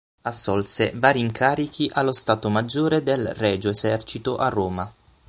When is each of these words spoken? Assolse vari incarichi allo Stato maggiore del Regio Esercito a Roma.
Assolse 0.23 0.93
vari 0.95 1.19
incarichi 1.19 1.87
allo 1.93 2.11
Stato 2.11 2.49
maggiore 2.49 3.03
del 3.03 3.35
Regio 3.35 3.69
Esercito 3.69 4.35
a 4.35 4.49
Roma. 4.49 4.91